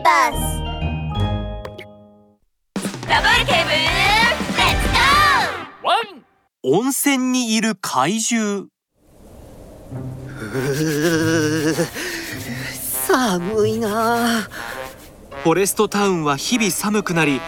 [0.00, 0.40] ーバース。
[3.06, 4.36] ダブルケーブルレッ
[4.82, 6.24] ツゴーワン
[6.62, 8.68] 温泉にいる怪獣。
[13.06, 14.48] 寒いな。
[15.42, 17.40] フォレストタウンは日々寒くなり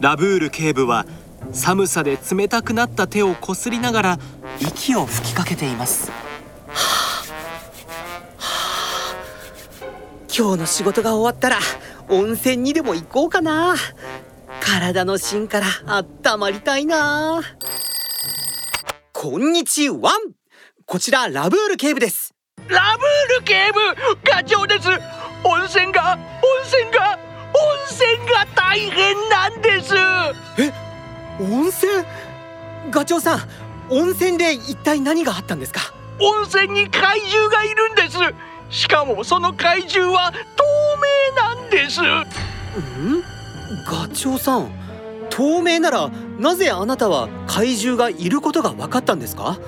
[0.00, 1.06] ラブール警部は
[1.52, 4.18] 寒さで冷たくなった手をこすりながら
[4.60, 6.10] 息を吹きかけています。
[10.32, 11.58] 今日の仕事が終わったら
[12.08, 13.74] 温泉にでも行こうかな。
[14.62, 17.40] 体の芯から温まりたいな。
[19.12, 20.12] こんにちは。
[20.86, 22.32] こちらラブール警部です。
[22.68, 23.80] ラブール警部
[24.30, 24.88] 課長です。
[25.42, 26.20] 温泉が温
[26.64, 27.18] 泉が
[27.52, 27.60] 温
[27.90, 29.94] 泉が大変なんです。
[31.40, 32.04] 温泉？
[32.90, 33.40] ガチョウさん
[33.90, 35.80] 温泉で一体何があったんですか？
[36.20, 38.18] 温泉に怪獣がいるんです
[38.70, 40.64] しかもその怪獣は透
[41.34, 42.00] 明なんです。
[42.00, 42.04] ん？
[43.84, 44.70] ガチョウさん
[45.28, 49.58] 透明ならなぜあなたは怪獣がいることが分かったんですか？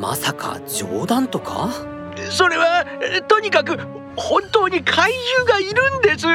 [0.00, 1.70] まさか冗談とか？
[2.30, 3.78] それはえとにかく
[4.16, 6.26] 本当に怪獣がいるんです。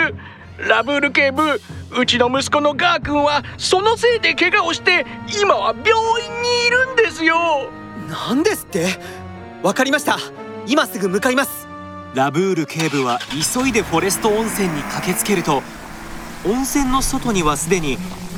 [0.67, 1.61] ラブール警部
[1.99, 5.05] うちの息子のガー君はそのせいで怪我をして
[5.41, 7.69] 今は病院にいるんですよ。
[8.09, 8.87] なんですって？
[9.61, 10.17] わかりました。
[10.67, 11.66] 今すぐ向かいます
[12.13, 13.19] ラブール警部は
[13.53, 15.61] 急いでフォレスト温泉に駆けつけると
[16.45, 17.97] 温泉の外にはすでに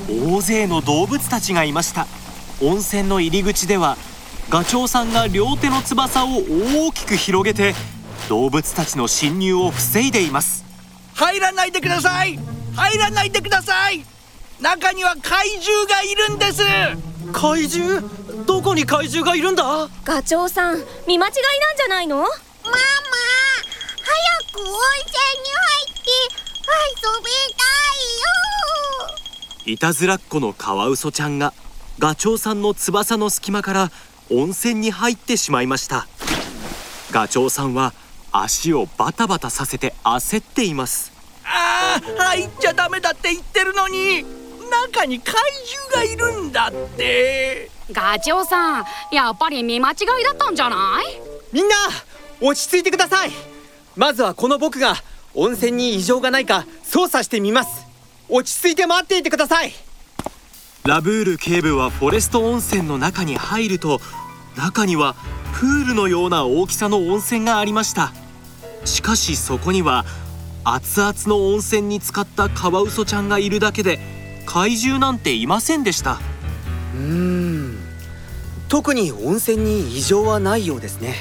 [0.09, 2.07] 大勢の動物たちがいました。
[2.61, 3.95] 温泉の入り口では
[4.49, 6.29] ガチョウさんが両手の翼を
[6.87, 7.73] 大きく広げて
[8.27, 10.65] 動物たちの侵入を防いでいます。
[11.13, 12.39] 入らないでください!
[12.75, 14.03] 入らないでください!
[14.59, 16.63] 中には怪獣がいるんです!
[17.31, 18.01] 怪獣？
[18.45, 19.87] どこに怪獣がいるんだ？
[20.03, 22.17] ガチョウさん見間違いなんじゃないの？
[22.17, 22.29] ママ
[22.71, 22.98] 早く
[24.59, 26.01] 温泉に入って
[26.91, 27.63] 遊びた
[27.95, 28.07] い
[29.65, 29.73] よ。
[29.73, 31.53] いたずらっ子のカワウソちゃんが
[31.97, 33.91] ガチョウさんの翼の隙間から
[34.29, 36.07] 温泉に入ってしまいました。
[37.11, 37.93] ガチョウさんは
[38.31, 41.11] 足をバタバタさせて焦っています。
[41.45, 44.23] ああ入っちゃダメだって言ってるのに
[44.93, 45.35] 中に怪
[45.93, 47.71] 獣がいるんだって。
[47.91, 51.05] ガチョウさんやっぱり見間違いだったんじゃない？
[51.51, 51.75] みんな
[52.41, 53.31] 落ち着いてください
[53.99, 54.95] まずはこの僕が
[55.35, 57.85] 温泉に異常がないか操作してみます。
[58.29, 59.73] 落ち着いて待っていてください。
[60.85, 63.99] ラブール警部はフォレスト温泉の中に入ると
[64.55, 65.15] 中には
[65.59, 68.13] プールのような大きさの温泉がありました。
[68.85, 70.05] しかしそこには
[70.63, 73.99] 熱々の温泉に浸かったカワウソちゃんがいるだけで
[74.45, 76.21] 怪獣なんていませんでした。
[76.95, 77.77] うーん。
[78.69, 81.15] 特に温泉に異常はないようですね。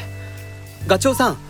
[0.87, 1.48] ガチョウさん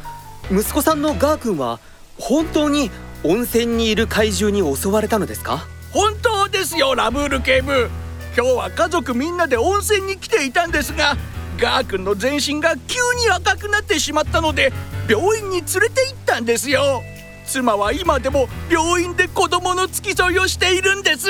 [0.50, 1.78] 息子さんのガー君は
[2.18, 2.90] 本当に
[3.22, 5.66] 温泉にいる怪獣に襲われたのですか？
[5.92, 7.90] 本当ですよラブール警部。
[8.36, 11.16] 今日は家族みんなで温泉に来ていたんですが
[11.58, 14.72] ガー君の全身が急に赤くなってしまったので
[15.08, 17.02] 病院に連れて行ったんですよ。
[17.46, 21.26] 妻は今でも病院で子供の付き添いをしているんです。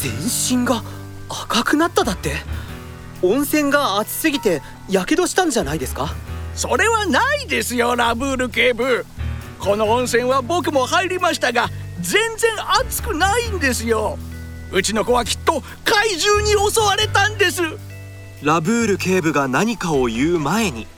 [0.00, 0.82] 全身が
[1.28, 2.32] 赤くなっただって
[3.22, 6.14] 温泉が熱すぎてやけどしたんじゃないですか
[6.54, 9.06] それはないですよラブール警部。
[9.58, 11.70] この温泉は僕も入りましたが
[12.00, 14.18] 全然熱くないんですよ。
[14.72, 17.62] うちの子はきっと怪獣に襲われたんです。
[18.42, 20.88] ラブール警部が何かを言う前に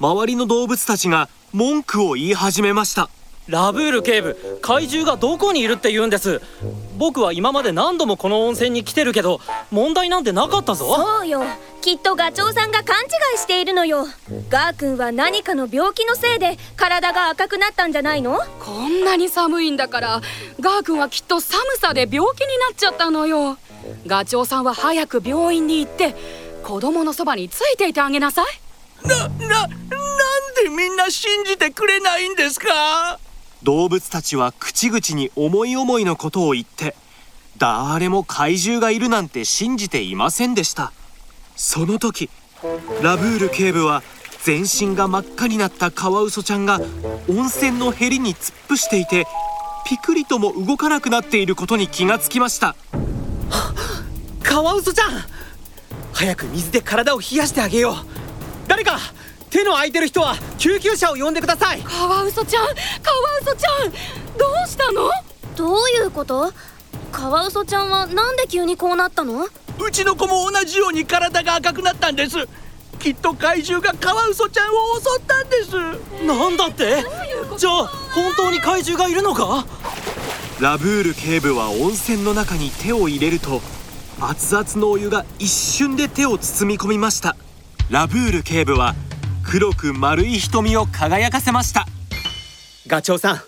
[0.00, 3.08] 周りの動物たちが文句を言い始めました。
[3.46, 6.42] ラブール警部怪獣がどこにいるって言うんです。
[6.98, 9.40] 僕は今まで何度もこの温泉に来てるけど
[9.70, 10.84] 問題なんてなかったぞ。
[10.96, 11.44] そうよ
[11.88, 14.04] きっとガチョウさんが勘違いしているのよ。
[14.50, 18.40] ガー君は何かの病気のせいで体が赤くなったんじゃないの？
[18.60, 20.20] こんなに寒いんだから
[20.60, 23.56] ガー君はきっと寒さで病気になっちゃったのよ。
[24.06, 26.14] ガチョウさんは早く病院に行って
[26.62, 29.08] 子供のそばについていてあげなさい。
[29.08, 29.70] な、な、なん
[30.62, 33.18] でみんな信じてくれないんですか？
[33.62, 36.94] 動物たちは口々に思い思いのことを言って
[37.56, 40.92] 誰も怪獣がいるなんて信じていませんでした
[41.58, 42.30] その時
[43.02, 44.04] ラブール警部は
[44.44, 46.80] 全身が真っ赤になったカワウソちゃんが
[47.28, 49.26] 温泉のへりに突っ伏していて
[49.84, 52.76] ピクリとも動かなくなっていることに気がつきました。
[54.42, 55.10] カワウソちゃん
[56.12, 57.94] 早く水で体を冷やしてあげよう。
[58.68, 58.98] 誰か
[59.50, 61.80] 手の空いてる人は救急車を呼んでください。
[61.80, 62.76] カワウソちゃんカワ
[63.42, 63.90] ウソちゃん
[64.38, 65.10] どうしたの？
[65.56, 66.52] どういうこと？
[67.10, 69.48] カワウソちゃんはなんで急にこうなったの？
[69.84, 72.36] うちの子も同じように体が赤くなったんです。
[72.98, 76.26] きっと怪獣がカワウソちゃんを襲ったんです。
[76.26, 77.04] なんだって？
[77.56, 79.66] じゃあ本当に怪獣がいるのか？
[80.60, 83.60] ラブール警部は温泉の中に手を入れると
[84.20, 87.36] 熱々のお湯が一瞬で手を包み込みました。
[87.90, 88.94] ラブール警部は
[89.44, 91.86] 黒く丸い瞳を輝かせました。
[92.88, 93.40] ガチョウさん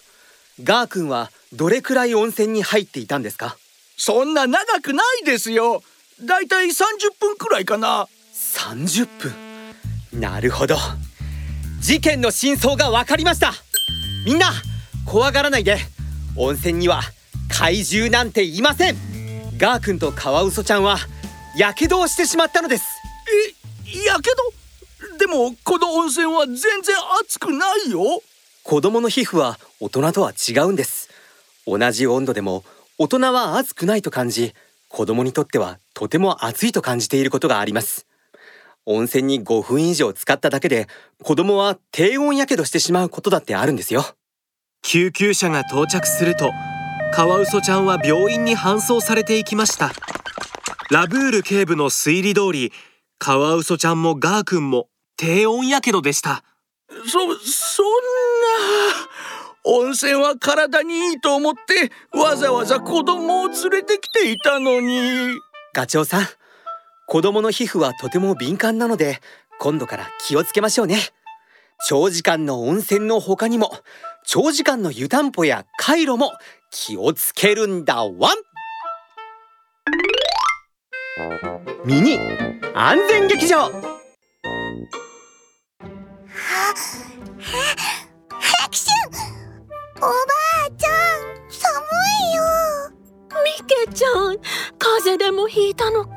[0.63, 3.57] ガー君はどれくらい温泉に入っていたんですか？
[3.97, 5.83] そんな長くないですよ
[6.23, 6.73] だいたい30
[7.19, 8.07] 分くらいかな。
[8.33, 10.77] 30分なるほど。
[11.81, 13.53] 事件の真相が分かりました。
[14.27, 14.53] みんな
[15.07, 15.79] 怖がらないで。
[16.37, 17.01] 温泉には
[17.49, 18.97] 怪獣なんていません。
[19.57, 20.99] ガー君とカワウソちゃんは
[21.57, 22.85] やけどをしてしまったのです。
[23.95, 24.31] えやけ
[25.11, 25.17] ど？
[25.19, 28.23] でもこの温泉は全然熱くないよ。
[28.63, 31.09] 子供の皮膚は大人とは違うんです。
[31.67, 32.65] 同じ温度でも
[32.99, 34.55] 大人は熱くないと感じ
[34.89, 38.07] 子供にとってはとても熱いと感じていることがあります。
[38.87, 40.89] 温泉に5分以上使っただけで
[41.23, 44.07] 子供は低温やけどしてしまうことだってあるんですよ。
[44.81, 46.53] 救急車が到着すると
[47.13, 49.93] カワウソちゃんは病院に搬送されていきました。
[50.91, 52.73] ラブール警部の推理通り
[53.19, 54.89] カワウソちゃんもガー君も
[55.19, 56.45] 低温やけどでした。
[56.89, 57.35] そそんな
[59.65, 65.39] 温泉は体にいいと思ってわざわざ子供を連れてきていたのに
[65.73, 66.27] ガチョウさん
[67.07, 69.21] 子供の皮膚はとても敏感なので
[69.59, 70.97] 今度から気をつけましょうね。
[71.87, 73.73] 長時間の温泉の他にも
[74.25, 76.33] 長時間の湯たんぽやカイロも
[76.71, 78.37] 気をつけるんだワン。
[81.85, 82.19] ミニ
[82.75, 83.90] 安全劇場。
[93.81, 94.39] ミケちゃん
[94.79, 96.17] 風邪でもひいたのかい？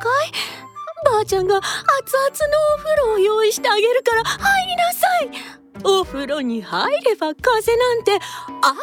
[1.05, 1.73] ばあちゃんが熱々
[2.29, 5.29] のお風呂を用意してあげるから入りなさい。
[5.85, 8.75] お風呂に入れば風邪なんてあっ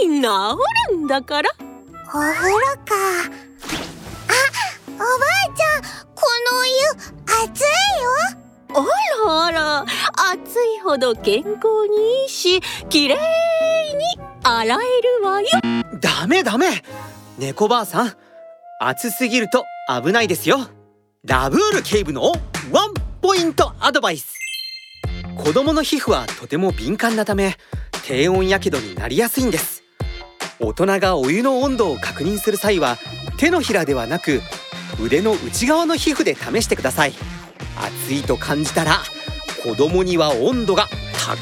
[0.00, 0.28] という間に治
[0.92, 1.50] るんだから。
[2.06, 2.94] お風呂か。
[2.94, 3.30] あ
[4.94, 5.06] おばあ
[5.54, 5.82] ちゃん
[6.14, 6.22] こ
[6.52, 6.70] のお湯
[7.44, 7.66] 熱い
[8.02, 8.10] よ。
[8.74, 8.76] あ
[9.26, 9.86] らあら
[10.32, 13.18] 暑いほど健康にいいしきれい
[13.94, 14.04] に
[14.42, 14.78] 洗え
[15.20, 15.48] るわよ。
[16.00, 16.82] ダメダメ
[17.38, 18.12] 猫ばあさん
[18.80, 19.64] 暑すぎると
[20.02, 20.58] 危ないですよ。
[21.24, 22.32] ラブール警部の
[22.72, 24.34] ワンポイントアドバイス。
[25.36, 27.56] 子供の皮膚はとても敏感なため
[28.04, 29.84] 低温やけどになりやすいんです。
[30.58, 32.96] 大人がお湯の温度を確認する際は
[33.36, 34.40] 手のひらではなく
[35.00, 37.12] 腕の内側の皮膚で試してください。
[37.76, 38.98] 暑いと感じたら
[39.62, 40.88] 子供には温度が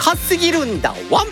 [0.02, 0.94] 高すぎるんだ。
[1.10, 1.26] ワン